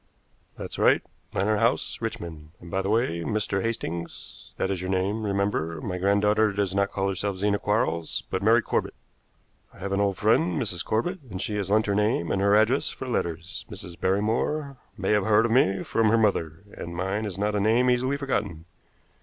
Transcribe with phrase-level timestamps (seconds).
[0.57, 2.53] "That's right; Lantern House, Richmond.
[2.59, 3.61] And, by the way, Mr.
[3.61, 8.41] Hastings that is your name, remember my granddaughter does not call herself Zena Quarles, but
[8.41, 8.95] Mary Corbett.
[9.71, 10.83] I have an old friend, Mrs.
[10.83, 13.63] Corbett, and she has lent her name and her address for letters.
[13.69, 13.95] Mrs.
[13.99, 17.87] Barrymore may have heard of me from her mother, and mine is not a name
[17.91, 18.65] easily forgotten.